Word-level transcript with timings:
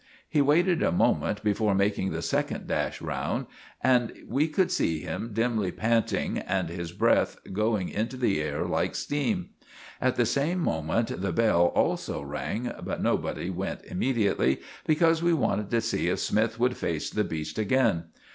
He 0.27 0.41
waited 0.41 0.81
a 0.81 0.91
moment 0.91 1.43
before 1.43 1.75
making 1.75 2.09
the 2.09 2.23
second 2.23 2.65
dash 2.65 3.03
round, 3.03 3.45
and 3.83 4.11
we 4.27 4.47
could 4.47 4.71
see 4.71 5.01
him 5.01 5.29
dimly 5.31 5.71
panting, 5.71 6.39
and 6.39 6.69
his 6.69 6.91
breath 6.91 7.37
going 7.53 7.87
into 7.89 8.17
the 8.17 8.41
air 8.41 8.65
like 8.65 8.95
steam. 8.95 9.51
At 10.01 10.15
the 10.15 10.25
same 10.25 10.57
moment 10.57 11.21
the 11.21 11.31
bell 11.31 11.67
also 11.75 12.19
rang, 12.23 12.71
but 12.81 13.03
nobody 13.03 13.51
went 13.51 13.83
immediately, 13.85 14.59
because 14.87 15.21
we 15.21 15.33
wanted 15.35 15.69
to 15.69 15.81
see 15.81 16.07
if 16.07 16.17
Smythe 16.17 16.55
would 16.55 16.77
face 16.77 17.11
the 17.11 17.23
beast 17.23 17.59
again. 17.59 18.05